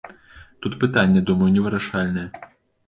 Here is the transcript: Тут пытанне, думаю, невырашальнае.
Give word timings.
Тут 0.61 0.79
пытанне, 0.83 1.23
думаю, 1.31 1.49
невырашальнае. 1.59 2.29